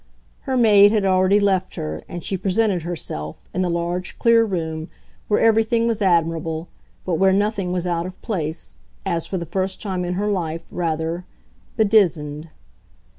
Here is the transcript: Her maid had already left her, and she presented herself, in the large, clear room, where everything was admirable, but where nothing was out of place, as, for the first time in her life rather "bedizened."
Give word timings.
Her 0.49 0.57
maid 0.57 0.91
had 0.91 1.05
already 1.05 1.39
left 1.39 1.75
her, 1.75 2.01
and 2.09 2.23
she 2.23 2.35
presented 2.35 2.81
herself, 2.81 3.35
in 3.53 3.61
the 3.61 3.69
large, 3.69 4.17
clear 4.17 4.43
room, 4.43 4.89
where 5.27 5.39
everything 5.39 5.85
was 5.85 6.01
admirable, 6.01 6.69
but 7.05 7.19
where 7.19 7.31
nothing 7.31 7.71
was 7.71 7.85
out 7.85 8.07
of 8.07 8.19
place, 8.23 8.77
as, 9.05 9.27
for 9.27 9.37
the 9.37 9.45
first 9.45 9.79
time 9.79 10.03
in 10.03 10.15
her 10.15 10.31
life 10.31 10.63
rather 10.71 11.25
"bedizened." 11.77 12.49